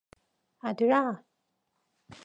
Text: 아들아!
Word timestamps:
아들아! 0.67 1.07